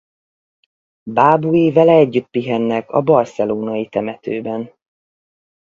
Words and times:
Bábui 1.03 1.71
vele 1.71 1.91
együtt 1.91 2.27
pihennek 2.27 2.89
a 2.89 3.01
barcelonai 3.01 3.87
temetőben. 3.89 4.73